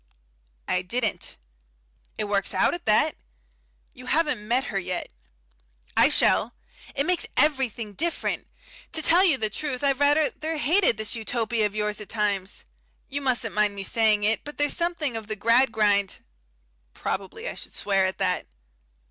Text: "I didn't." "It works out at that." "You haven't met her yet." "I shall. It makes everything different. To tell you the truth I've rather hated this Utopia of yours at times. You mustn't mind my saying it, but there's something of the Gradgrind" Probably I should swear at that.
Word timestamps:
"I 0.67 0.81
didn't." 0.81 1.37
"It 2.17 2.23
works 2.23 2.55
out 2.55 2.73
at 2.73 2.87
that." 2.87 3.15
"You 3.93 4.07
haven't 4.07 4.47
met 4.47 4.63
her 4.73 4.79
yet." 4.79 5.09
"I 5.95 6.09
shall. 6.09 6.55
It 6.95 7.05
makes 7.05 7.27
everything 7.37 7.93
different. 7.93 8.47
To 8.93 9.03
tell 9.03 9.23
you 9.23 9.37
the 9.37 9.51
truth 9.51 9.83
I've 9.83 9.99
rather 9.99 10.31
hated 10.57 10.97
this 10.97 11.15
Utopia 11.15 11.67
of 11.67 11.75
yours 11.75 12.01
at 12.01 12.09
times. 12.09 12.65
You 13.09 13.21
mustn't 13.21 13.53
mind 13.53 13.75
my 13.75 13.83
saying 13.83 14.23
it, 14.23 14.43
but 14.43 14.57
there's 14.57 14.75
something 14.75 15.15
of 15.15 15.27
the 15.27 15.35
Gradgrind" 15.35 16.23
Probably 16.95 17.47
I 17.47 17.53
should 17.53 17.75
swear 17.75 18.07
at 18.07 18.17
that. 18.17 18.47